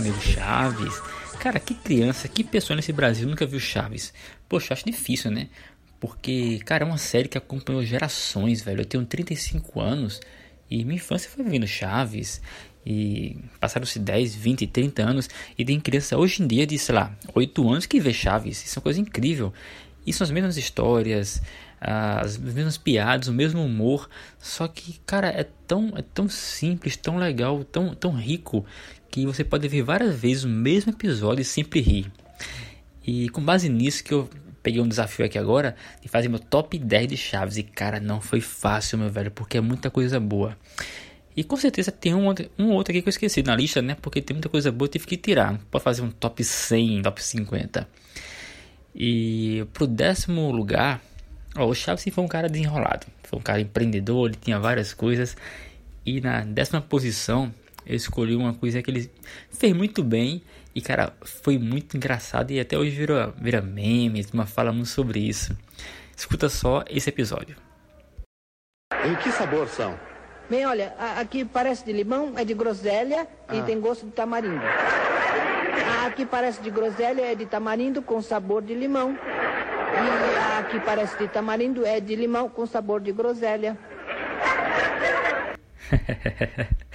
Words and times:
meu 0.00 0.12
amigo 0.12 0.20
Chaves. 0.20 1.00
Cara, 1.40 1.58
que 1.58 1.74
criança, 1.74 2.28
que 2.28 2.44
pessoa 2.44 2.76
nesse 2.76 2.92
Brasil 2.92 3.26
nunca 3.26 3.46
viu 3.46 3.58
Chaves? 3.58 4.12
Poxa, 4.48 4.74
acho 4.74 4.84
difícil, 4.84 5.30
né? 5.30 5.48
Porque, 5.98 6.60
cara, 6.64 6.84
é 6.84 6.86
uma 6.86 6.98
série 6.98 7.28
que 7.28 7.38
acompanhou 7.38 7.82
gerações, 7.82 8.60
velho. 8.60 8.82
Eu 8.82 8.84
tenho 8.84 9.06
35 9.06 9.80
anos 9.80 10.20
e 10.70 10.84
minha 10.84 10.96
infância 10.96 11.30
foi 11.30 11.44
vendo 11.44 11.66
Chaves. 11.66 12.42
E 12.84 13.38
passaram-se 13.58 13.98
10, 13.98 14.34
20, 14.34 14.66
30 14.66 15.02
anos. 15.02 15.30
E 15.56 15.64
tem 15.64 15.80
criança 15.80 16.18
hoje 16.18 16.42
em 16.42 16.46
dia 16.46 16.66
de, 16.66 16.78
sei 16.78 16.94
lá, 16.94 17.16
8 17.34 17.68
anos 17.68 17.86
que 17.86 17.98
vê 17.98 18.12
Chaves. 18.12 18.64
Isso 18.64 18.78
é 18.78 18.80
uma 18.80 18.84
coisa 18.84 19.00
incrível. 19.00 19.52
E 20.06 20.12
são 20.12 20.24
as 20.24 20.30
mesmas 20.30 20.56
histórias, 20.58 21.42
as 21.80 22.36
mesmas 22.36 22.78
piadas, 22.78 23.28
o 23.28 23.32
mesmo 23.32 23.64
humor. 23.64 24.08
Só 24.38 24.66
que, 24.66 25.00
cara, 25.06 25.28
é 25.28 25.44
tão, 25.66 25.92
é 25.96 26.02
tão 26.02 26.28
simples, 26.28 26.96
tão 26.96 27.16
legal, 27.16 27.64
tão, 27.64 27.94
tão 27.94 28.12
rico. 28.12 28.64
Que 29.10 29.24
você 29.24 29.44
pode 29.44 29.66
ver 29.68 29.82
várias 29.82 30.14
vezes 30.14 30.44
o 30.44 30.48
mesmo 30.48 30.92
episódio 30.92 31.42
e 31.42 31.44
sempre 31.44 31.80
rir. 31.80 32.10
E 33.06 33.28
com 33.28 33.40
base 33.40 33.68
nisso 33.68 34.02
que 34.02 34.12
eu 34.12 34.28
peguei 34.62 34.80
um 34.80 34.88
desafio 34.88 35.24
aqui 35.24 35.38
agora 35.38 35.76
de 36.02 36.08
fazer 36.08 36.28
meu 36.28 36.40
top 36.40 36.76
10 36.76 37.08
de 37.08 37.16
chaves. 37.16 37.56
E 37.56 37.62
cara, 37.62 38.00
não 38.00 38.20
foi 38.20 38.40
fácil, 38.40 38.98
meu 38.98 39.08
velho, 39.08 39.30
porque 39.30 39.58
é 39.58 39.60
muita 39.60 39.90
coisa 39.90 40.18
boa. 40.18 40.56
E 41.36 41.44
com 41.44 41.56
certeza 41.56 41.92
tem 41.92 42.14
um, 42.14 42.34
um 42.58 42.70
outro 42.70 42.92
aqui 42.92 43.02
que 43.02 43.08
eu 43.08 43.10
esqueci 43.10 43.42
na 43.42 43.54
lista, 43.54 43.80
né? 43.80 43.94
Porque 44.00 44.22
tem 44.22 44.34
muita 44.34 44.48
coisa 44.48 44.72
boa, 44.72 44.86
eu 44.86 44.90
tive 44.90 45.06
que 45.06 45.16
tirar. 45.16 45.60
Pode 45.70 45.84
fazer 45.84 46.02
um 46.02 46.10
top 46.10 46.42
100, 46.42 47.02
top 47.02 47.22
50. 47.22 47.86
E 48.94 49.66
pro 49.74 49.86
décimo 49.86 50.50
lugar, 50.50 51.02
ó, 51.56 51.66
o 51.66 51.74
Chaves 51.74 52.04
foi 52.12 52.24
um 52.24 52.28
cara 52.28 52.48
desenrolado. 52.48 53.06
Foi 53.24 53.38
um 53.38 53.42
cara 53.42 53.60
empreendedor, 53.60 54.28
ele 54.28 54.38
tinha 54.40 54.58
várias 54.58 54.92
coisas. 54.94 55.36
E 56.04 56.20
na 56.20 56.40
décima 56.42 56.80
posição, 56.80 57.52
eu 57.84 57.96
escolhi 57.96 58.34
uma 58.34 58.54
coisa 58.54 58.82
que 58.82 58.90
ele 58.90 59.10
fez 59.50 59.72
muito 59.72 60.02
bem. 60.02 60.42
E 60.74 60.80
cara, 60.80 61.12
foi 61.22 61.58
muito 61.58 61.96
engraçado. 61.96 62.50
E 62.50 62.60
até 62.60 62.76
hoje 62.76 62.90
vira, 62.90 63.32
vira 63.40 63.62
meme, 63.62 64.24
uma 64.32 64.46
fala 64.46 64.72
muito 64.72 64.88
sobre 64.88 65.20
isso. 65.20 65.56
Escuta 66.16 66.48
só 66.48 66.84
esse 66.88 67.08
episódio. 67.08 67.56
Em 69.04 69.14
que 69.16 69.30
sabor 69.30 69.68
são? 69.68 69.98
Bem, 70.48 70.64
olha, 70.64 70.94
aqui 71.16 71.44
parece 71.44 71.84
de 71.84 71.92
limão, 71.92 72.34
é 72.36 72.44
de 72.44 72.54
groselha 72.54 73.26
ah. 73.48 73.56
e 73.56 73.62
tem 73.62 73.80
gosto 73.80 74.06
de 74.06 74.12
tamarindo. 74.12 74.62
Aqui 76.06 76.24
parece 76.24 76.62
de 76.62 76.70
groselha, 76.70 77.22
é 77.22 77.34
de 77.34 77.46
tamarindo 77.46 78.00
com 78.00 78.22
sabor 78.22 78.62
de 78.62 78.74
limão. 78.74 79.18
E 79.96 80.58
aqui 80.58 80.80
parece 80.80 81.16
de 81.18 81.28
tamarindo, 81.28 81.84
é 81.86 82.00
de 82.00 82.14
limão 82.14 82.48
com 82.48 82.66
sabor 82.66 83.00
de 83.00 83.12
groselha. 83.12 83.76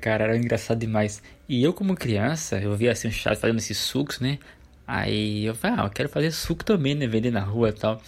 Cara, 0.00 0.24
era 0.24 0.36
engraçado 0.36 0.78
demais. 0.78 1.22
E 1.48 1.62
eu, 1.62 1.72
como 1.72 1.94
criança, 1.94 2.60
eu 2.60 2.76
via 2.76 2.92
assim 2.92 3.08
um 3.08 3.12
chato 3.12 3.38
fazendo 3.38 3.58
esses 3.58 3.78
sucos, 3.78 4.18
né? 4.20 4.38
Aí 4.86 5.44
eu 5.44 5.54
falei, 5.54 5.78
ah, 5.80 5.84
eu 5.84 5.90
quero 5.90 6.08
fazer 6.08 6.30
suco 6.32 6.64
também, 6.64 6.94
né? 6.94 7.06
Vender 7.06 7.30
na 7.30 7.40
rua 7.40 7.68
e 7.68 7.72
tal. 7.72 8.02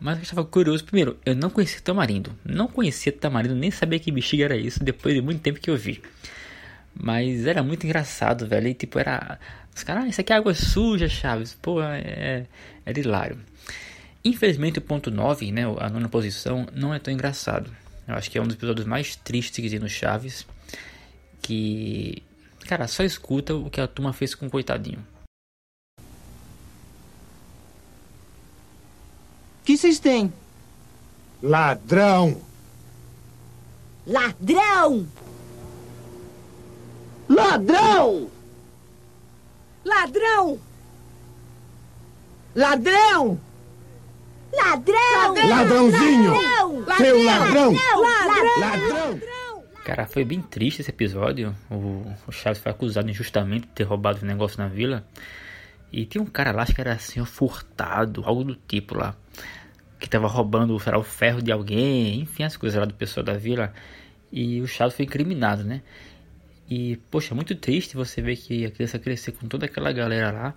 Mas 0.00 0.18
eu 0.18 0.22
estava 0.22 0.44
curioso. 0.44 0.84
Primeiro, 0.84 1.18
eu 1.24 1.34
não 1.34 1.48
conhecia 1.48 1.80
tamarindo. 1.80 2.36
Não 2.44 2.66
conhecia 2.68 3.10
tamarindo, 3.12 3.54
nem 3.54 3.70
sabia 3.70 3.98
que 3.98 4.12
bexiga 4.12 4.44
era 4.44 4.56
isso. 4.56 4.84
Depois 4.84 5.14
de 5.14 5.22
muito 5.22 5.40
tempo 5.40 5.58
que 5.58 5.70
eu 5.70 5.76
vi. 5.76 6.02
Mas 6.94 7.46
era 7.46 7.62
muito 7.62 7.84
engraçado, 7.84 8.46
velho. 8.46 8.68
E 8.68 8.74
tipo, 8.74 8.98
era. 8.98 9.38
Os 9.74 9.82
caras, 9.82 10.04
ah, 10.04 10.08
isso 10.08 10.20
aqui 10.20 10.32
é 10.32 10.36
água 10.36 10.54
suja, 10.54 11.08
Chaves. 11.08 11.54
Pô, 11.60 11.82
é, 11.82 12.46
é 12.86 12.98
hilário. 12.98 13.38
Infelizmente, 14.24 14.78
o 14.78 14.82
ponto 14.82 15.10
9, 15.10 15.50
né? 15.52 15.62
A 15.80 15.90
nona 15.90 16.08
posição, 16.08 16.66
não 16.72 16.94
é 16.94 16.98
tão 16.98 17.12
engraçado. 17.12 17.70
Eu 18.06 18.14
acho 18.14 18.30
que 18.30 18.38
é 18.38 18.42
um 18.42 18.46
dos 18.46 18.56
episódios 18.56 18.86
mais 18.86 19.16
tristes 19.16 19.62
que 19.62 19.68
tem 19.68 19.78
no 19.78 19.88
Chaves. 19.88 20.46
Que. 21.42 22.22
Cara, 22.66 22.86
só 22.86 23.02
escuta 23.02 23.54
o 23.54 23.68
que 23.68 23.80
a 23.80 23.88
turma 23.88 24.12
fez 24.12 24.34
com 24.34 24.46
o 24.46 24.50
coitadinho. 24.50 25.04
O 29.60 29.64
que 29.64 29.76
vocês 29.76 29.98
têm? 29.98 30.32
Ladrão! 31.42 32.40
Ladrão! 34.06 35.06
Ladrão! 37.34 38.30
Ladrão! 39.84 40.60
Ladrão! 42.54 43.40
Ladrão! 44.52 45.48
Ladrãozinho! 45.48 46.32
Ladrão! 46.32 46.96
Seu 46.96 47.24
ladrão! 47.24 47.72
Ladrão! 47.74 48.60
Ladrão! 48.60 49.20
Cara, 49.84 50.06
foi 50.06 50.24
bem 50.24 50.40
triste 50.40 50.80
esse 50.80 50.90
episódio. 50.90 51.54
O, 51.68 52.06
o 52.28 52.30
Chaves 52.30 52.62
foi 52.62 52.70
acusado 52.70 53.10
injustamente 53.10 53.66
de 53.66 53.72
ter 53.72 53.82
roubado 53.82 54.22
o 54.22 54.26
negócio 54.26 54.58
na 54.58 54.68
vila. 54.68 55.04
E 55.92 56.06
tinha 56.06 56.22
um 56.22 56.26
cara 56.26 56.52
lá, 56.52 56.62
acho 56.62 56.72
que 56.72 56.80
era 56.80 56.92
assim, 56.92 57.24
furtado, 57.24 58.22
algo 58.24 58.44
do 58.44 58.54
tipo 58.54 58.96
lá. 58.96 59.16
Que 59.98 60.08
tava 60.08 60.28
roubando 60.28 60.78
será, 60.78 60.98
o 60.98 61.02
ferro 61.02 61.42
de 61.42 61.50
alguém, 61.50 62.20
enfim, 62.20 62.44
as 62.44 62.56
coisas 62.56 62.78
lá 62.78 62.86
do 62.86 62.94
pessoal 62.94 63.24
da 63.24 63.34
vila. 63.34 63.72
E 64.30 64.60
o 64.60 64.68
Chaves 64.68 64.94
foi 64.94 65.04
incriminado, 65.04 65.64
né? 65.64 65.82
E, 66.68 66.96
poxa, 67.10 67.34
muito 67.34 67.54
triste 67.54 67.96
você 67.96 68.22
ver 68.22 68.36
que 68.36 68.64
a 68.64 68.70
criança 68.70 68.98
crescer 68.98 69.32
com 69.32 69.46
toda 69.46 69.66
aquela 69.66 69.92
galera 69.92 70.32
lá. 70.32 70.54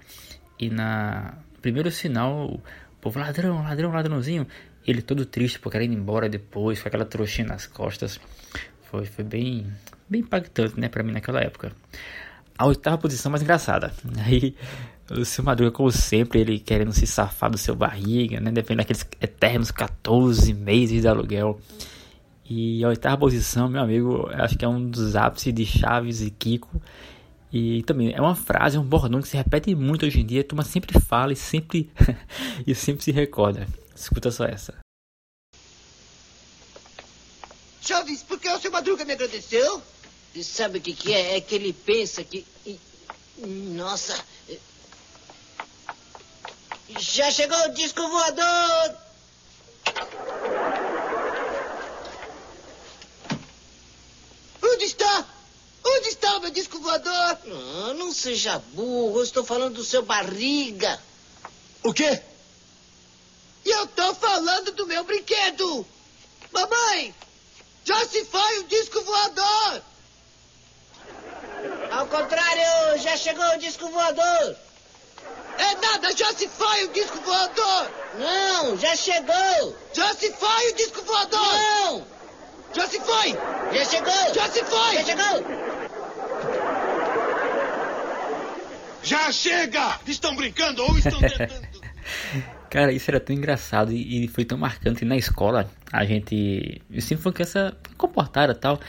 E 0.59 0.69
na 0.69 1.37
primeiro 1.61 1.91
sinal, 1.91 2.45
o 2.55 2.61
povo 3.01 3.19
ladrão, 3.19 3.61
ladrão, 3.61 3.91
ladrãozinho. 3.91 4.47
Ele 4.85 5.01
todo 5.01 5.25
triste 5.25 5.59
por 5.59 5.71
querer 5.71 5.85
ir 5.85 5.93
embora 5.93 6.29
depois, 6.29 6.81
com 6.81 6.87
aquela 6.87 7.05
trouxinha 7.05 7.47
nas 7.47 7.67
costas. 7.67 8.19
Foi, 8.83 9.05
foi 9.05 9.25
bem, 9.25 9.67
bem 10.09 10.21
impactante, 10.21 10.79
né, 10.79 10.87
pra 10.87 11.03
mim 11.03 11.11
naquela 11.11 11.41
época. 11.41 11.73
A 12.57 12.65
oitava 12.65 12.97
posição 12.97 13.29
mais 13.29 13.43
engraçada. 13.43 13.93
Aí 14.25 14.55
o 15.11 15.25
seu 15.25 15.43
Madruga, 15.43 15.71
como 15.71 15.91
sempre, 15.91 16.39
ele 16.39 16.59
querendo 16.59 16.93
se 16.93 17.05
safar 17.05 17.49
do 17.49 17.57
seu 17.57 17.75
barriga, 17.75 18.39
né? 18.39 18.51
Depende 18.51 18.77
daqueles 18.77 19.05
eternos 19.21 19.71
14 19.71 20.53
meses 20.53 21.01
de 21.01 21.07
aluguel. 21.07 21.59
E 22.49 22.83
a 22.83 22.87
oitava 22.87 23.17
posição, 23.17 23.67
meu 23.67 23.81
amigo, 23.81 24.29
acho 24.31 24.57
que 24.57 24.63
é 24.63 24.67
um 24.67 24.89
dos 24.89 25.17
ápices 25.17 25.53
de 25.53 25.65
Chaves 25.65 26.21
e 26.21 26.31
Kiko. 26.31 26.81
E 27.51 27.83
também 27.83 28.13
é 28.13 28.21
uma 28.21 28.35
frase, 28.35 28.77
um 28.77 28.83
bordão 28.83 29.21
que 29.21 29.27
se 29.27 29.35
repete 29.35 29.73
muito 29.75 30.05
hoje 30.05 30.21
em 30.21 30.25
dia, 30.25 30.41
a 30.41 30.43
turma 30.43 30.63
sempre 30.63 30.99
fala 30.99 31.33
e 31.33 31.35
sempre, 31.35 31.89
e 32.65 32.73
sempre 32.73 33.03
se 33.03 33.11
recorda. 33.11 33.67
Escuta 33.95 34.31
só 34.31 34.45
essa. 34.45 34.75
Chaves, 37.81 38.23
por 38.23 38.39
que 38.39 38.49
o 38.49 38.59
seu 38.59 38.71
Madruga 38.71 39.03
me 39.03 39.13
agradeceu? 39.13 39.81
E 40.35 40.43
sabe 40.43 40.77
o 40.77 40.81
que, 40.81 40.93
que 40.93 41.13
é? 41.13 41.37
É 41.37 41.41
que 41.41 41.55
ele 41.55 41.73
pensa 41.73 42.23
que. 42.23 42.45
Nossa! 43.39 44.17
Já 46.99 47.29
chegou 47.31 47.57
o 47.65 47.73
disco 47.73 48.07
voador! 48.07 49.06
Onde 54.77 54.85
está? 54.85 55.25
Onde 55.83 56.09
está 56.09 56.37
o 56.37 56.39
meu 56.39 56.51
disco 56.51 56.77
voador? 56.77 57.39
Não, 57.45 57.93
não 57.95 58.13
seja 58.13 58.59
burro, 58.73 59.17
eu 59.17 59.23
estou 59.23 59.43
falando 59.43 59.73
do 59.73 59.83
seu 59.83 60.03
barriga. 60.03 61.01
O 61.83 61.91
quê? 61.91 62.21
E 63.65 63.71
eu 63.71 63.85
estou 63.85 64.13
falando 64.13 64.71
do 64.73 64.85
meu 64.85 65.03
brinquedo. 65.03 65.83
Mamãe, 66.51 67.15
já 67.83 68.05
se 68.05 68.23
foi 68.25 68.59
o 68.59 68.63
disco 68.65 69.01
voador. 69.01 69.81
Ao 71.91 72.05
contrário, 72.05 73.01
já 73.01 73.17
chegou 73.17 73.45
o 73.55 73.57
disco 73.57 73.89
voador. 73.89 74.55
É 75.57 75.75
nada, 75.81 76.15
já 76.15 76.31
se 76.35 76.47
foi 76.47 76.83
o 76.85 76.89
disco 76.89 77.19
voador. 77.21 77.91
Não, 78.19 78.77
já 78.77 78.95
chegou. 78.95 79.75
Já 79.91 80.13
se 80.13 80.31
foi 80.33 80.69
o 80.69 80.75
disco 80.75 81.01
voador. 81.01 81.53
Não. 81.53 82.16
Já 82.77 82.85
se 82.85 82.99
foi! 82.99 83.33
Já 83.73 83.85
chegou! 83.85 84.33
Já 84.35 84.47
se 84.49 84.63
foi! 84.63 84.95
Já 84.97 85.03
chegou! 85.03 85.45
Já 89.01 89.31
chega! 89.31 89.99
Estão 90.05 90.35
brincando 90.35 90.83
ou 90.83 90.95
estão 90.95 91.19
tentando? 91.19 91.67
Cara, 92.69 92.91
isso 92.91 93.09
era 93.09 93.19
tão 93.19 93.35
engraçado 93.35 93.91
e 93.91 94.27
foi 94.27 94.45
tão 94.45 94.59
marcante 94.59 95.03
na 95.05 95.17
escola. 95.17 95.67
A 95.91 96.05
gente 96.05 96.79
eu 96.91 97.01
sempre 97.01 97.23
foi 97.23 97.31
criança 97.31 97.75
comportada 97.97 98.53
e 98.53 98.55
tal, 98.55 98.79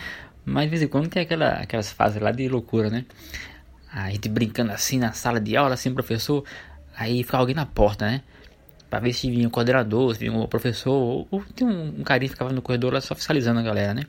mas 0.44 0.64
de 0.64 0.69
vez 0.69 0.82
em 0.82 0.88
quando 0.88 1.08
tem 1.08 1.23
aquela, 1.23 1.52
aquelas 1.52 1.90
fases 1.90 2.20
lá 2.20 2.31
de 2.31 2.46
loucura, 2.46 2.90
né? 2.90 3.06
A 3.90 4.11
gente 4.11 4.29
brincando 4.29 4.70
assim 4.70 4.99
na 4.99 5.14
sala 5.14 5.40
de 5.40 5.56
aula, 5.56 5.73
assim, 5.73 5.94
professor, 5.94 6.44
aí 6.94 7.25
fica 7.25 7.38
alguém 7.38 7.55
na 7.55 7.64
porta, 7.64 8.05
né? 8.05 8.20
Pra 8.88 9.00
ver 9.00 9.12
se 9.12 9.31
vinha 9.31 9.49
o 9.49 9.50
coordenador, 9.50 10.14
se 10.14 10.20
vinha 10.20 10.32
o 10.32 10.49
professor, 10.49 10.93
ou, 10.93 11.29
ou 11.31 11.44
tinha 11.55 11.69
um, 11.69 12.00
um 12.00 12.02
carinha 12.02 12.29
que 12.29 12.35
ficava 12.35 12.52
no 12.52 12.62
corredor 12.62 12.93
lá 12.93 13.00
só 13.00 13.14
fiscalizando 13.14 13.61
a 13.61 13.62
galera, 13.62 13.93
né? 13.94 14.05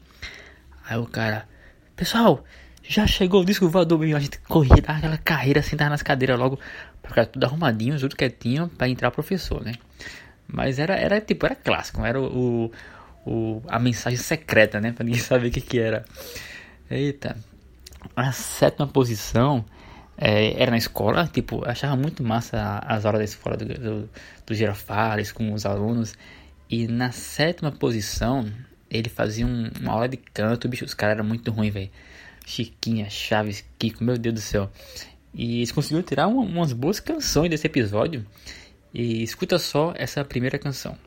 Aí 0.86 0.98
o 0.98 1.06
cara, 1.06 1.48
pessoal, 1.96 2.44
já 2.82 3.06
chegou 3.06 3.42
o 3.42 3.46
disco 3.46 3.68
voador, 3.70 4.02
a 4.02 4.20
gente 4.20 4.40
corria, 4.40 4.82
dava 4.82 4.98
aquela 4.98 5.18
carreira, 5.18 5.62
sentar 5.62 5.90
nas 5.90 6.02
cadeiras 6.02 6.40
logo, 6.40 6.60
pra 7.02 7.10
ficar 7.10 7.26
tudo 7.26 7.44
arrumadinho, 7.44 8.00
tudo 8.00 8.16
quietinho, 8.16 8.70
pra 8.70 8.88
entrar 8.88 9.12
professor, 9.12 9.64
né? 9.64 9.74
Mas 10.48 10.80
era, 10.80 10.96
era 10.96 11.22
tipo, 11.22 11.46
era 11.46 11.56
clássico, 11.56 12.04
era 12.04 12.20
o, 12.20 12.72
o, 13.26 13.62
a 13.68 13.78
mensagem 13.78 14.18
secreta, 14.18 14.82
né? 14.82 14.92
Pra 14.92 15.04
ninguém 15.04 15.22
saber 15.22 15.50
o 15.50 15.52
que, 15.52 15.62
que 15.62 15.80
era. 15.80 16.04
Eita. 16.90 17.38
A 18.16 18.32
sétima 18.32 18.88
posição 18.88 19.64
é, 20.22 20.62
era 20.62 20.70
na 20.70 20.78
escola, 20.78 21.28
tipo, 21.28 21.66
achava 21.66 21.96
muito 21.96 22.22
massa 22.22 22.80
as 22.86 23.06
aulas 23.06 23.20
da 23.20 23.24
escola 23.24 23.56
do, 23.56 23.66
do, 23.66 24.10
do 24.46 24.54
Girafales 24.54 25.32
com 25.32 25.54
os 25.54 25.66
alunos. 25.66 26.14
E 26.70 26.88
na 26.88 27.12
sétima 27.12 27.72
posição, 27.72 28.52
ele 28.90 29.08
fazia 29.08 29.46
um, 29.46 29.70
uma 29.80 29.94
aula 29.94 30.10
de 30.10 30.18
canto, 30.18 30.68
bicho, 30.68 30.84
os 30.84 30.94
caras 30.94 31.16
eram 31.16 31.26
muito 31.26 31.50
ruins, 31.52 31.74
velho. 31.74 31.90
Chiquinha, 32.46 33.10
Chaves, 33.10 33.64
Kiko, 33.78 34.04
meu 34.04 34.18
Deus 34.18 34.36
do 34.36 34.42
céu. 34.42 34.70
E 35.34 35.58
eles 35.58 35.72
conseguiram 35.72 36.04
tirar 36.04 36.28
uma, 36.28 36.42
umas 36.42 36.74
boas 36.74 37.00
canções 37.00 37.50
desse 37.50 37.68
episódio. 37.68 38.26
E 38.94 39.24
escuta 39.24 39.58
só 39.58 39.94
essa 39.96 40.26
primeira 40.26 40.60
canção. 40.60 40.98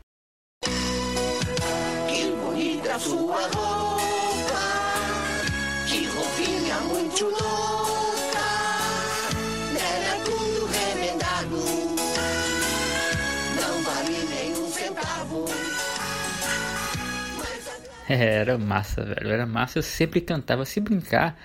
Era 18.20 18.58
massa, 18.58 19.02
velho. 19.02 19.30
Era 19.30 19.46
massa. 19.46 19.78
Eu 19.78 19.82
sempre 19.82 20.20
cantava, 20.20 20.64
se 20.64 20.80
brincar. 20.80 21.38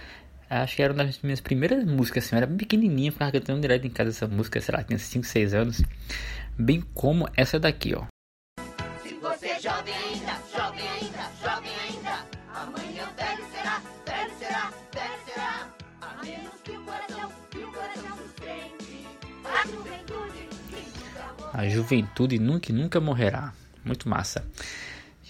Acho 0.50 0.78
que 0.78 0.82
era 0.82 0.94
uma 0.94 1.04
das 1.04 1.22
minhas 1.22 1.42
primeiras 1.42 1.84
músicas, 1.84 2.26
assim. 2.26 2.36
Eu 2.36 2.38
era 2.38 2.48
pequenininha, 2.48 3.12
ficava 3.12 3.32
cantando 3.34 3.60
direto 3.60 3.86
em 3.86 3.90
casa 3.90 4.12
essa 4.12 4.28
música, 4.28 4.62
sei 4.62 4.76
lá, 4.76 4.84
tinha 4.84 4.98
5, 4.98 5.26
6 5.26 5.54
anos. 5.54 5.82
Bem 6.58 6.82
como 6.94 7.28
essa 7.36 7.60
daqui, 7.60 7.94
ó. 7.94 8.06
Se 9.04 9.14
você 9.16 9.48
é 9.48 9.60
jovem 9.60 9.94
ainda, 9.94 10.40
jovem 10.56 10.88
ainda, 10.88 11.32
jovem 11.44 11.72
ainda, 11.90 12.26
amanhã 12.56 13.10
velho 13.18 13.46
será, 13.52 13.82
velho 14.06 14.32
será, 14.40 14.72
velho 14.94 15.20
será. 15.26 15.68
A 16.02 16.24
menos 16.24 16.62
que 16.64 16.72
o 16.72 16.82
coração, 16.82 17.32
que 17.52 17.58
o 17.58 17.72
coração 17.72 18.18
sustente. 18.18 19.08
A 19.44 19.68
juventude, 19.68 20.50
A 21.54 21.68
juventude 21.68 22.40
nunca, 22.40 22.72
nunca 22.72 23.02
morrerá. 23.02 23.54
Muito 23.84 24.08
massa. 24.08 24.46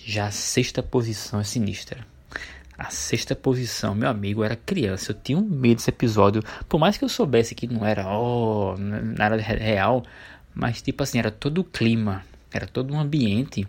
Já 0.10 0.28
a 0.28 0.32
sexta 0.32 0.82
posição 0.82 1.42
é 1.42 1.44
sinistra. 1.44 2.08
A 2.78 2.90
sexta 2.90 3.36
posição, 3.36 3.94
meu 3.94 4.08
amigo, 4.08 4.42
era 4.42 4.56
criança. 4.56 5.12
Eu 5.12 5.18
tinha 5.22 5.38
um 5.38 5.42
medo 5.42 5.76
desse 5.76 5.90
episódio. 5.90 6.42
Por 6.70 6.80
mais 6.80 6.98
que 6.98 7.04
eu 7.04 7.10
soubesse 7.10 7.54
que 7.54 7.68
não 7.68 7.86
era, 7.86 8.08
oh, 8.08 8.78
nada 8.78 9.36
real. 9.36 10.06
Mas, 10.56 10.82
tipo 10.82 11.04
assim, 11.04 11.20
era 11.20 11.30
todo 11.30 11.58
o 11.58 11.64
clima. 11.66 12.24
Era 12.54 12.66
todo 12.66 12.94
um 12.94 13.00
ambiente. 13.02 13.68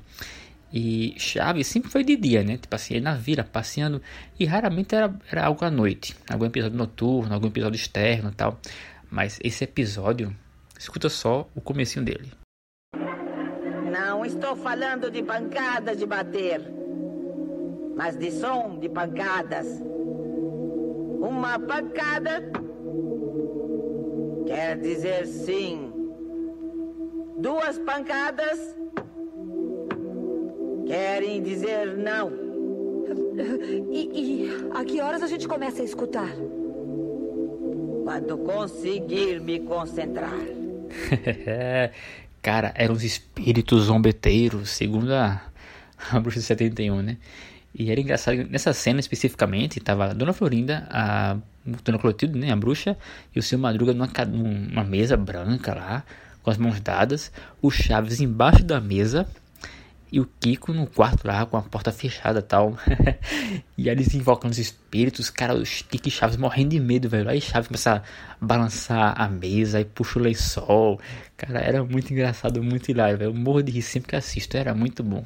E 0.73 1.12
Chaves 1.19 1.67
sempre 1.67 1.90
foi 1.90 2.05
de 2.05 2.17
dia, 2.17 2.44
né? 2.44 2.56
Tipo 2.56 2.76
assim, 2.76 3.00
na 3.00 3.17
vila, 3.17 3.43
passeando. 3.43 4.00
E 4.38 4.44
raramente 4.44 4.94
era, 4.94 5.12
era 5.32 5.44
algo 5.44 5.64
à 5.64 5.70
noite. 5.73 6.14
Algum 6.31 6.44
episódio 6.44 6.79
noturno, 6.79 7.35
algum 7.35 7.49
episódio 7.49 7.75
externo 7.75 8.31
tal. 8.31 8.61
Mas 9.11 9.40
esse 9.43 9.64
episódio, 9.64 10.32
escuta 10.79 11.08
só 11.08 11.50
o 11.52 11.61
comecinho 11.61 12.05
dele. 12.05 12.31
Não 14.28 14.34
estou 14.34 14.56
falando 14.56 15.10
de 15.10 15.22
pancadas 15.22 15.96
de 15.96 16.04
bater, 16.04 16.60
mas 17.96 18.14
de 18.14 18.30
som 18.30 18.78
de 18.78 18.86
pancadas. 18.86 19.66
Uma 21.19 21.58
pancada 21.58 22.44
quer 24.46 24.76
dizer 24.76 25.26
sim. 25.26 25.90
Duas 27.38 27.78
pancadas 27.78 28.76
querem 30.86 31.42
dizer 31.42 31.96
não. 31.96 32.30
E, 33.90 34.10
e 34.12 34.50
a 34.75 34.84
que 34.84 35.00
horas 35.00 35.22
a 35.22 35.26
gente 35.26 35.48
começa 35.48 35.80
a 35.80 35.84
escutar? 35.84 36.28
Quando 38.04 38.36
conseguir 38.38 39.40
me 39.40 39.60
concentrar. 39.60 40.34
Cara, 42.49 42.73
eram 42.75 42.95
os 42.95 43.05
espíritos 43.05 43.85
zombeteiros, 43.85 44.71
segundo 44.71 45.12
a, 45.12 45.39
a 46.11 46.19
Bruxa 46.19 46.41
de 46.41 46.47
71, 46.47 47.03
né? 47.03 47.19
E 47.75 47.91
era 47.91 48.00
engraçado, 48.00 48.43
nessa 48.49 48.73
cena 48.73 49.00
especificamente, 49.00 49.79
tava 49.81 50.06
a 50.06 50.15
Dona 50.15 50.33
Florinda, 50.33 50.89
a 50.91 51.37
Dona 51.85 51.99
Clotilde, 51.99 52.39
né, 52.39 52.50
a 52.50 52.56
bruxa, 52.56 52.97
e 53.37 53.39
o 53.39 53.43
Seu 53.43 53.59
Madruga 53.59 53.93
numa, 53.93 54.09
numa 54.27 54.83
mesa 54.83 55.15
branca 55.15 55.75
lá, 55.75 56.03
com 56.43 56.50
as 56.50 56.56
mãos 56.56 56.81
dadas, 56.81 57.31
o 57.61 57.71
Chaves 57.71 58.19
embaixo 58.19 58.65
da 58.65 58.81
mesa, 58.81 59.29
e 60.10 60.20
o 60.20 60.28
Kiko 60.40 60.72
no 60.72 60.87
quarto 60.87 61.26
lá, 61.26 61.44
com 61.44 61.56
a 61.56 61.62
porta 61.62 61.93
fechada 61.93 62.40
e 62.40 62.43
tal. 62.43 62.76
e 63.76 63.88
eles 63.88 64.14
invocando 64.14 64.52
os 64.52 64.58
espíritos, 64.58 65.31
cara, 65.31 65.55
os 65.55 65.82
Kiko 65.82 66.08
e 66.08 66.10
Chaves 66.10 66.37
morrendo 66.37 66.70
de 66.70 66.81
medo, 66.81 67.08
velho. 67.08 67.28
Aí 67.28 67.40
Chaves 67.40 67.69
começa 67.69 67.96
a 67.96 68.44
balançar 68.44 69.20
a 69.20 69.28
mesa, 69.28 69.78
aí 69.78 69.84
puxa 69.84 70.19
o 70.19 70.22
lençol. 70.22 71.00
Cara, 71.37 71.60
era 71.60 71.84
muito 71.84 72.12
engraçado, 72.12 72.62
muito 72.62 72.90
hilário, 72.90 73.19
velho. 73.19 73.31
Eu 73.31 73.34
morro 73.34 73.62
de 73.62 73.72
rir 73.72 73.82
sempre 73.82 74.08
que 74.08 74.16
assisto, 74.16 74.56
era 74.56 74.75
muito 74.75 75.02
bom. 75.02 75.25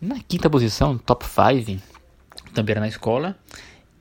Na 0.00 0.20
quinta 0.20 0.50
posição, 0.50 0.98
top 0.98 1.24
5, 1.24 1.82
também 2.52 2.72
era 2.72 2.80
na 2.80 2.88
escola. 2.88 3.36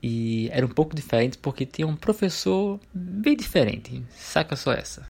E 0.01 0.49
era 0.51 0.65
um 0.65 0.69
pouco 0.69 0.95
diferente 0.95 1.37
porque 1.37 1.65
tinha 1.65 1.87
um 1.87 1.95
professor 1.95 2.79
bem 2.93 3.35
diferente. 3.35 4.03
Saca 4.11 4.55
só 4.55 4.71
essa. 4.71 5.05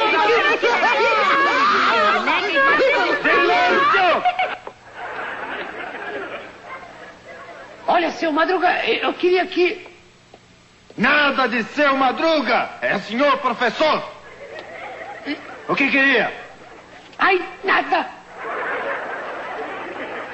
Olha, 7.94 8.10
seu 8.10 8.32
Madruga, 8.32 8.84
eu 8.86 9.12
queria 9.14 9.46
que. 9.46 9.86
Nada 10.98 11.46
de 11.46 11.62
seu 11.62 11.96
Madruga! 11.96 12.68
É 12.82 12.98
senhor 12.98 13.38
professor! 13.38 14.10
O 15.68 15.76
que 15.76 15.88
queria? 15.88 16.32
Ai, 17.16 17.40
nada! 17.62 18.08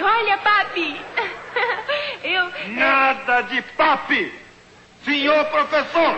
Olha, 0.00 0.38
papi! 0.38 0.98
Eu. 2.24 2.50
Nada 2.68 3.42
de 3.42 3.60
papi! 3.76 4.32
Senhor 5.04 5.44
professor! 5.44 6.14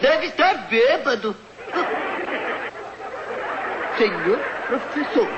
Deve 0.00 0.26
estar 0.26 0.54
bêbado. 0.68 1.36
Senhor 3.98 4.38
professor. 4.68 5.28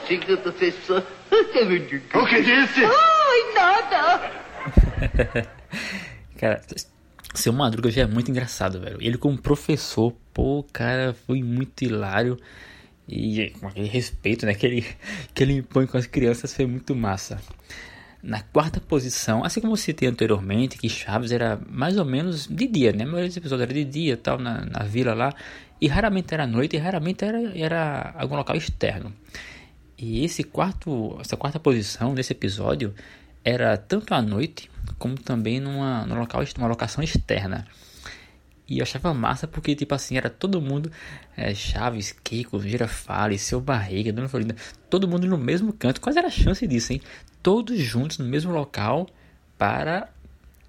Senhor 0.08 0.38
professor. 0.38 1.04
O 2.14 2.26
que 2.26 2.42
disse? 2.42 2.80
Ai, 2.84 3.54
nada. 3.54 4.30
Cara, 6.38 6.60
seu 7.34 7.52
Madruga 7.52 7.90
já 7.90 8.02
é 8.02 8.06
muito 8.06 8.30
engraçado, 8.30 8.80
velho. 8.80 8.98
Ele 9.00 9.18
como 9.18 9.36
professor, 9.36 10.14
pô, 10.32 10.64
cara, 10.72 11.14
foi 11.26 11.42
muito 11.42 11.82
hilário. 11.82 12.38
E 13.08 13.50
com 13.60 13.68
aquele 13.68 13.88
respeito, 13.88 14.46
né, 14.46 14.54
que 14.54 14.64
ele, 14.66 14.86
que 15.34 15.42
ele 15.42 15.54
impõe 15.54 15.86
com 15.86 15.96
as 15.98 16.06
crianças 16.06 16.54
foi 16.54 16.66
muito 16.66 16.94
massa. 16.94 17.40
Na 18.22 18.40
quarta 18.40 18.80
posição, 18.80 19.44
assim 19.44 19.60
como 19.60 19.74
eu 19.74 19.76
citei 19.76 20.08
anteriormente, 20.08 20.78
que 20.78 20.88
Chaves 20.88 21.30
era 21.30 21.60
mais 21.68 21.98
ou 21.98 22.04
menos 22.06 22.46
de 22.46 22.66
dia, 22.66 22.92
né? 22.92 23.04
A 23.04 23.06
maioria 23.06 23.28
dos 23.28 23.36
episódios 23.36 23.68
era 23.68 23.74
de 23.74 23.84
dia, 23.84 24.16
tal, 24.16 24.38
na, 24.38 24.64
na 24.64 24.84
vila 24.84 25.12
lá. 25.12 25.34
E 25.78 25.86
raramente 25.88 26.32
era 26.32 26.46
noite, 26.46 26.76
e 26.76 26.78
raramente 26.78 27.22
era, 27.22 27.52
era 27.54 28.14
algum 28.16 28.36
local 28.36 28.56
externo. 28.56 29.12
E 29.96 30.24
esse 30.24 30.42
quarto, 30.42 31.16
essa 31.20 31.36
quarta 31.36 31.60
posição 31.60 32.14
desse 32.14 32.32
episódio 32.32 32.94
era 33.44 33.76
tanto 33.76 34.14
à 34.14 34.20
noite 34.22 34.70
como 34.98 35.16
também 35.16 35.60
numa, 35.60 36.04
numa, 36.06 36.20
local, 36.20 36.42
numa 36.56 36.68
locação 36.68 37.02
externa. 37.02 37.66
E 38.66 38.78
eu 38.78 38.82
achava 38.82 39.12
massa 39.12 39.46
porque, 39.46 39.74
tipo 39.74 39.94
assim, 39.94 40.16
era 40.16 40.30
todo 40.30 40.60
mundo, 40.60 40.90
é, 41.36 41.54
Chaves, 41.54 42.12
Kiko, 42.12 42.58
Girafales, 42.60 43.42
Seu 43.42 43.60
Barriga, 43.60 44.12
Dona 44.12 44.28
Florinda, 44.28 44.56
todo 44.88 45.06
mundo 45.06 45.26
no 45.26 45.36
mesmo 45.36 45.72
canto. 45.72 46.00
Quais 46.00 46.16
era 46.16 46.28
a 46.28 46.30
chance 46.30 46.66
disso, 46.66 46.92
hein? 46.94 47.02
Todos 47.42 47.78
juntos 47.78 48.18
no 48.18 48.24
mesmo 48.24 48.52
local 48.52 49.06
para... 49.58 50.08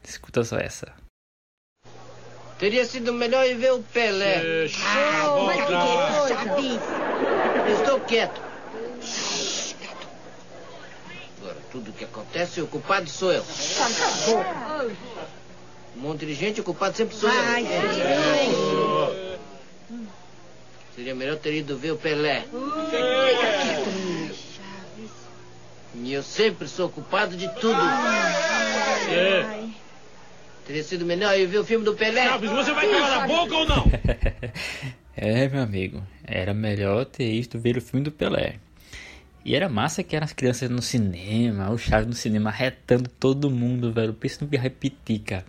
Escuta 0.03 0.43
só 0.43 0.57
essa. 0.57 0.93
Teria 2.59 2.85
sido 2.85 3.11
melhor 3.11 3.45
ir 3.45 3.55
ver 3.55 3.73
o 3.73 3.81
Pelé. 3.81 4.67
Mas 5.45 5.55
que 5.65 6.49
coisa! 6.49 6.85
Eu 7.67 7.75
estou 7.75 7.99
quieto. 8.01 8.41
Agora, 11.41 11.57
tudo 11.75 11.91
que 11.91 12.05
acontece, 12.05 12.61
o 12.61 12.67
culpado 12.67 13.09
sou 13.09 13.33
eu. 13.33 13.43
Um 15.97 15.99
monte 15.99 16.25
de 16.25 16.33
gente, 16.33 16.61
o 16.61 16.63
culpado 16.63 16.95
sempre 16.95 17.13
sou 17.13 17.29
eu. 17.29 17.35
Seria 20.95 21.13
melhor 21.13 21.37
ter 21.37 21.53
ido 21.53 21.77
ver 21.77 21.91
o 21.91 21.97
Pelé. 21.97 22.45
E 25.95 26.13
eu 26.13 26.23
sempre 26.23 26.65
sou 26.69 26.89
culpado 26.89 27.35
de 27.35 27.49
tudo. 27.55 27.81
Teria 30.65 30.83
sido 30.83 31.05
melhor 31.05 31.37
ir 31.37 31.45
ver 31.45 31.57
o 31.57 31.65
filme 31.65 31.83
do 31.83 31.93
Pelé. 31.93 32.23
Chaves, 32.23 32.51
você 32.51 32.71
vai 32.71 32.89
calar 32.89 33.23
a 33.23 33.27
boca 33.27 33.53
ou 33.53 33.67
não? 33.67 33.85
é, 35.15 35.49
meu 35.49 35.61
amigo, 35.61 36.01
era 36.23 36.53
melhor 36.53 37.03
ter 37.03 37.33
ido 37.33 37.59
ver 37.59 37.75
o 37.75 37.81
filme 37.81 38.05
do 38.05 38.13
Pelé. 38.13 38.59
E 39.45 39.55
era 39.55 39.69
massa 39.69 40.01
que 40.01 40.15
eram 40.15 40.25
as 40.25 40.33
crianças 40.33 40.67
no 40.71 40.81
cinema, 40.81 41.69
o 41.69 41.77
Chaves 41.77 42.07
no 42.07 42.13
cinema 42.13 42.49
retando 42.49 43.07
todo 43.07 43.51
mundo, 43.51 43.93
velho. 43.93 44.11
Pensa 44.11 44.43
no 44.43 44.49
que 44.49 44.57
repetir, 44.57 45.19
cara. 45.19 45.45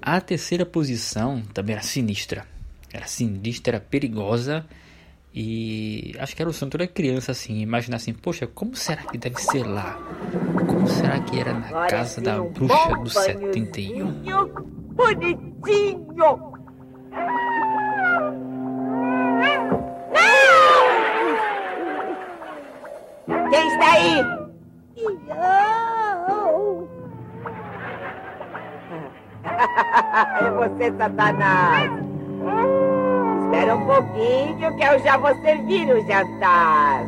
A 0.00 0.20
terceira 0.20 0.64
posição 0.64 1.42
também 1.52 1.74
era 1.74 1.82
sinistra. 1.82 2.46
Era 2.92 3.08
sinistra, 3.08 3.76
era 3.76 3.84
perigosa. 3.84 4.64
E 5.34 6.14
acho 6.20 6.36
que 6.36 6.42
era 6.42 6.48
o 6.48 6.52
sonho 6.52 6.70
toda 6.70 6.86
criança, 6.86 7.32
assim, 7.32 7.60
imaginar 7.60 7.96
assim, 7.96 8.12
poxa, 8.12 8.46
como 8.46 8.76
será 8.76 9.02
que 9.02 9.18
deve 9.18 9.40
ser 9.40 9.64
lá? 9.64 9.98
Como 10.66 10.86
será 10.86 11.18
que 11.20 11.40
era 11.40 11.54
na 11.54 11.86
casa 11.86 12.20
da 12.20 12.38
bruxa 12.38 12.94
do 13.02 13.10
71? 13.10 14.22
Bonitinho! 14.94 16.52
Aí? 23.92 24.24
Eu! 24.96 26.88
É 30.40 30.50
você, 30.50 30.92
Satanás! 30.96 31.90
Espera 33.44 33.74
um 33.76 33.86
pouquinho 33.86 34.76
que 34.76 34.84
eu 34.84 34.98
já 35.00 35.16
vou 35.16 35.34
servir 35.42 35.90
o 35.92 36.06
jantar. 36.06 37.02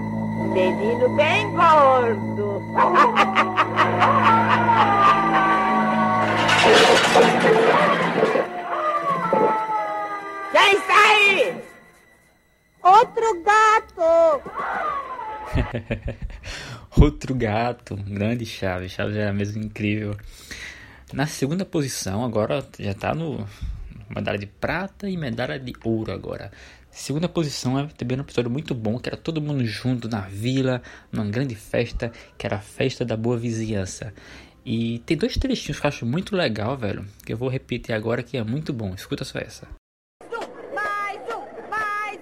Menino 0.53 1.09
bem 1.17 1.55
gordo. 1.55 2.61
Quem 10.53 10.73
está 10.77 10.95
aí? 11.11 11.63
Outro 12.83 13.43
gato! 13.45 14.43
Outro 17.05 17.35
gato, 17.35 17.97
grande 17.97 18.47
Chaves. 18.47 18.93
Chaves 18.93 19.15
era 19.15 19.31
mesmo 19.31 19.63
incrível. 19.63 20.17
Na 21.13 21.27
segunda 21.27 21.63
posição, 21.63 22.25
agora 22.25 22.67
já 22.79 22.93
está 22.93 23.15
no 23.15 23.47
medalha 24.09 24.39
de 24.39 24.47
prata 24.47 25.11
e 25.11 25.15
medalha 25.15 25.61
de 25.61 25.75
ouro 25.85 26.11
agora. 26.11 26.51
Segunda 26.91 27.29
posição 27.29 27.79
é 27.79 27.87
também 27.89 28.17
um 28.17 28.23
episódio 28.23 28.51
muito 28.51 28.75
bom, 28.75 28.99
que 28.99 29.11
era 29.11 29.19
todo 29.19 29.39
mundo 29.39 29.67
junto 29.67 30.09
na 30.09 30.23
vila, 30.23 30.81
numa 31.13 31.27
grande 31.27 31.55
festa, 31.55 32.11
que 32.39 32.47
era 32.47 32.57
a 32.57 32.63
festa 32.63 33.05
da 33.05 33.19
boa 33.19 33.37
vizinhança. 33.37 34.15
E 34.65 35.01
tem 35.01 35.15
dois 35.15 35.37
trechinhos 35.37 35.79
que 35.79 35.85
eu 35.85 35.89
acho 35.89 36.07
muito 36.07 36.35
legal, 36.35 36.75
velho, 36.75 37.05
que 37.27 37.35
eu 37.35 37.37
vou 37.37 37.51
repetir 37.51 37.95
agora 37.95 38.23
que 38.23 38.39
é 38.39 38.43
muito 38.43 38.73
bom. 38.73 38.95
Escuta 38.95 39.25
só 39.25 39.39
essa. 39.41 39.69
Mais 40.75 41.21
um, 41.29 41.69
mais! 41.69 42.19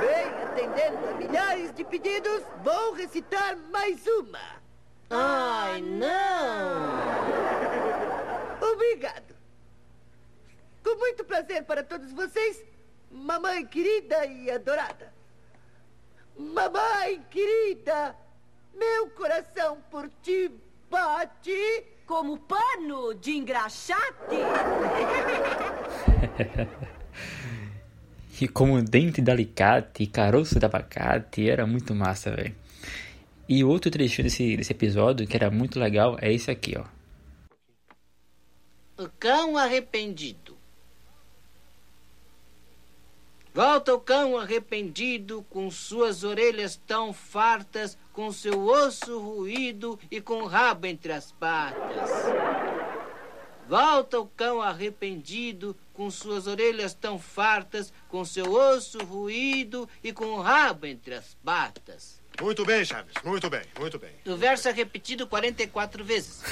Bem, 0.00 0.26
atendendo 0.44 0.98
a 1.08 1.14
milhares 1.14 1.74
de 1.74 1.81
pedidos, 1.92 2.42
vou 2.64 2.94
recitar 2.94 3.54
mais 3.70 4.06
uma. 4.06 4.40
Ai, 5.10 5.82
não! 5.82 6.88
Obrigado. 8.72 9.36
Com 10.82 10.94
muito 10.96 11.22
prazer 11.22 11.64
para 11.64 11.82
todos 11.82 12.10
vocês, 12.12 12.64
mamãe 13.10 13.66
querida 13.66 14.24
e 14.24 14.50
adorada. 14.50 15.12
Mamãe 16.34 17.22
querida, 17.30 18.16
meu 18.72 19.10
coração 19.10 19.82
por 19.90 20.08
ti 20.22 20.50
bate. 20.88 21.88
Como 22.06 22.38
pano 22.38 23.14
de 23.14 23.36
engraxate? 23.36 24.36
E 28.42 28.48
como 28.48 28.82
dente 28.82 29.20
de 29.22 29.30
alicate, 29.30 30.04
caroço 30.04 30.58
de 30.58 30.66
abacate, 30.66 31.48
era 31.48 31.64
muito 31.64 31.94
massa, 31.94 32.34
velho. 32.34 32.52
E 33.48 33.62
outro 33.62 33.88
trechinho 33.88 34.24
desse, 34.24 34.56
desse 34.56 34.72
episódio 34.72 35.28
que 35.28 35.36
era 35.36 35.48
muito 35.48 35.78
legal 35.78 36.16
é 36.20 36.32
esse 36.32 36.50
aqui, 36.50 36.74
ó. 36.76 36.84
O 39.00 39.08
cão 39.16 39.56
arrependido. 39.56 40.56
Volta 43.54 43.94
o 43.94 44.00
cão 44.00 44.36
arrependido, 44.36 45.46
com 45.48 45.70
suas 45.70 46.24
orelhas 46.24 46.74
tão 46.84 47.12
fartas, 47.12 47.96
com 48.12 48.32
seu 48.32 48.66
osso 48.66 49.20
ruído 49.20 50.00
e 50.10 50.20
com 50.20 50.42
o 50.42 50.46
rabo 50.46 50.88
entre 50.88 51.12
as 51.12 51.30
patas. 51.30 52.10
Volta 53.68 54.18
o 54.18 54.26
cão 54.26 54.60
arrependido, 54.60 55.76
com 55.92 56.10
suas 56.10 56.46
orelhas 56.46 56.94
tão 56.94 57.18
fartas, 57.18 57.92
com 58.08 58.24
seu 58.24 58.52
osso 58.52 58.98
ruído 59.04 59.88
e 60.02 60.12
com 60.12 60.24
o 60.24 60.40
rabo 60.40 60.86
entre 60.86 61.14
as 61.14 61.34
patas. 61.44 62.20
Muito 62.40 62.64
bem, 62.64 62.84
Chaves. 62.84 63.14
Muito 63.24 63.50
bem, 63.50 63.62
muito 63.78 63.98
bem. 63.98 64.10
O 64.26 64.36
verso 64.36 64.68
é 64.68 64.72
repetido 64.72 65.26
44 65.26 66.02
vezes. 66.02 66.42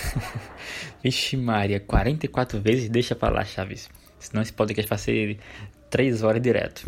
Vixe 1.03 1.37
Maria, 1.37 1.81
44 1.81 2.61
vezes 2.61 2.89
deixa 2.89 3.15
pra 3.15 3.31
lá, 3.31 3.45
Chaves. 3.45 3.89
Senão 4.19 4.43
esse 4.43 4.53
podcast 4.53 4.89
vai 4.89 4.99
ser 4.99 5.39
3 5.89 6.23
horas 6.23 6.43
direto. 6.43 6.87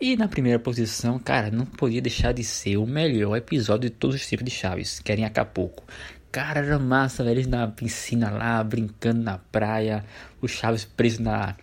E 0.00 0.16
na 0.16 0.26
primeira 0.26 0.58
posição, 0.58 1.16
cara, 1.16 1.48
não 1.48 1.64
podia 1.64 2.02
deixar 2.02 2.32
de 2.32 2.42
ser 2.42 2.76
o 2.76 2.84
melhor 2.84 3.36
episódio 3.36 3.88
de 3.88 3.94
todos 3.94 4.16
os 4.16 4.26
tipos 4.26 4.44
de 4.44 4.50
Chaves, 4.50 4.98
que 4.98 5.12
era 5.12 5.20
em 5.20 5.24
Acapulco. 5.24 5.84
Cara, 6.32 6.60
era 6.60 6.78
massa, 6.78 7.22
velho, 7.22 7.34
eles 7.34 7.46
na 7.46 7.68
piscina 7.68 8.30
lá, 8.30 8.64
brincando 8.64 9.22
na 9.22 9.36
praia, 9.36 10.02
o 10.40 10.48
Chaves 10.48 10.82
preso 10.82 11.22
na, 11.22 11.54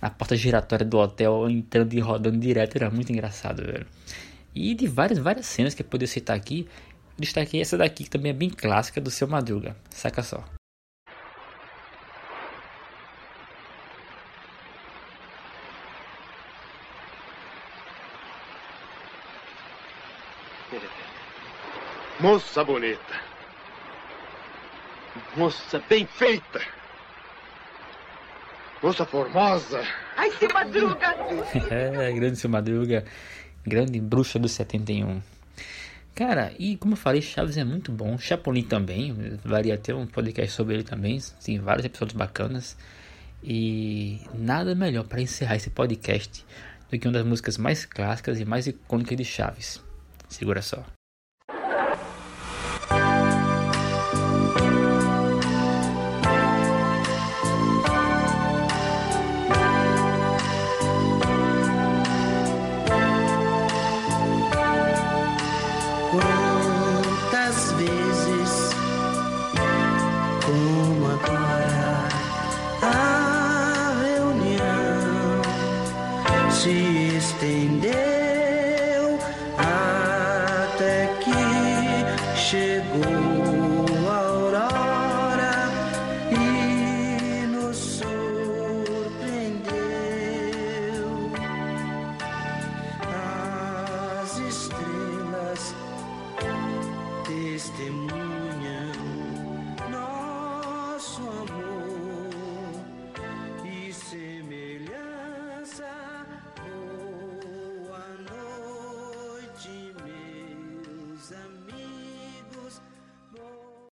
na 0.00 0.08
porta 0.08 0.34
giratória 0.34 0.84
do 0.86 0.96
hotel, 0.96 1.48
entrando 1.50 1.92
e 1.92 2.00
rodando 2.00 2.38
direto, 2.38 2.76
era 2.76 2.90
muito 2.90 3.12
engraçado, 3.12 3.62
velho. 3.62 3.86
E 4.54 4.74
de 4.74 4.86
várias, 4.86 5.18
várias 5.18 5.44
cenas 5.44 5.74
que 5.74 5.82
eu 5.82 5.86
poderia 5.86 6.10
citar 6.10 6.34
aqui, 6.34 6.66
destaquei 7.18 7.60
essa 7.60 7.76
daqui 7.76 8.04
que 8.04 8.10
também 8.10 8.30
é 8.30 8.34
bem 8.34 8.48
clássica 8.48 8.98
do 8.98 9.10
seu 9.10 9.28
Madruga. 9.28 9.76
Saca 9.90 10.22
só. 10.22 10.42
Moça 22.20 22.64
bonita. 22.64 23.33
Moça 25.36 25.82
bem 25.88 26.06
feita. 26.06 26.60
Moça 28.82 29.04
formosa. 29.06 29.82
Ai, 30.16 30.30
se 30.32 30.46
madruga! 30.52 31.06
é, 31.70 32.12
grande 32.12 32.36
seu 32.36 32.50
Madruga, 32.50 33.04
grande 33.64 34.00
bruxa 34.00 34.38
do 34.38 34.48
71. 34.48 35.22
Cara, 36.14 36.52
e 36.58 36.76
como 36.76 36.92
eu 36.92 36.96
falei, 36.96 37.20
Chaves 37.20 37.56
é 37.56 37.64
muito 37.64 37.90
bom. 37.90 38.16
Chapolin 38.16 38.62
também, 38.62 39.38
varia 39.44 39.74
até 39.74 39.92
um 39.94 40.06
podcast 40.06 40.54
sobre 40.54 40.74
ele 40.74 40.84
também. 40.84 41.18
Tem 41.44 41.58
vários 41.58 41.84
episódios 41.84 42.16
bacanas. 42.16 42.76
E 43.42 44.20
nada 44.32 44.74
melhor 44.74 45.04
para 45.04 45.20
encerrar 45.20 45.56
esse 45.56 45.70
podcast 45.70 46.44
do 46.90 46.98
que 46.98 47.08
uma 47.08 47.14
das 47.14 47.26
músicas 47.26 47.58
mais 47.58 47.84
clássicas 47.84 48.38
e 48.38 48.44
mais 48.44 48.66
icônicas 48.66 49.16
de 49.16 49.24
Chaves. 49.24 49.82
Segura 50.28 50.62
só. 50.62 50.84